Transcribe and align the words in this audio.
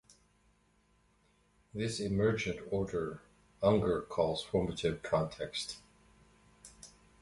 This 1.75 1.99
emergent 1.99 2.59
order 2.71 3.21
Unger 3.61 4.01
calls 4.01 4.41
formative 4.41 5.03
context. 5.03 5.77